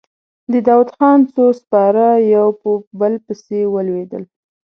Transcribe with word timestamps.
د 0.51 0.53
داوودخان 0.67 1.19
څو 1.33 1.45
سپاره 1.61 2.05
يو 2.35 2.47
په 2.61 2.69
بل 2.99 3.13
پسې 3.25 3.59
ولوېدل. 3.73 4.23